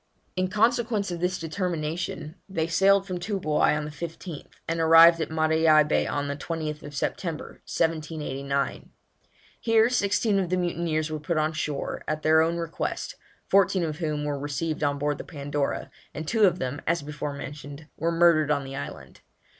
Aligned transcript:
In 0.35 0.47
consequence 0.47 1.11
of 1.11 1.19
this 1.19 1.37
determination 1.37 2.33
they 2.49 2.65
sailed 2.65 3.05
from 3.05 3.19
Toobouai 3.19 3.77
on 3.77 3.85
the 3.85 3.91
15th, 3.91 4.47
and 4.67 4.79
arrived 4.79 5.21
at 5.21 5.29
Matavai 5.29 5.83
Bay 5.87 6.07
on 6.07 6.27
the 6.27 6.35
20th 6.35 6.91
September, 6.91 7.59
1789. 7.71 8.89
Here 9.59 9.91
sixteen 9.91 10.39
of 10.39 10.49
the 10.49 10.57
mutineers 10.57 11.11
were 11.11 11.19
put 11.19 11.37
on 11.37 11.53
shore, 11.53 12.03
at 12.07 12.23
their 12.23 12.41
own 12.41 12.57
request, 12.57 13.13
fourteen 13.47 13.83
of 13.83 13.99
whom 13.99 14.23
were 14.23 14.39
received 14.39 14.83
on 14.83 14.97
board 14.97 15.19
the 15.19 15.23
Pandora, 15.23 15.91
and 16.15 16.27
two 16.27 16.45
of 16.45 16.57
them, 16.57 16.81
as 16.87 17.03
before 17.03 17.35
mentioned, 17.35 17.87
were 17.95 18.11
murdered 18.11 18.49
on 18.49 18.63
the 18.63 18.75
island. 18.75 19.21